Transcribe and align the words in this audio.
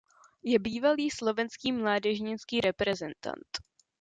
Je 0.43 0.59
bývalý 0.59 1.09
slovinský 1.11 1.71
mládežnický 1.71 2.61
reprezentant. 2.61 3.45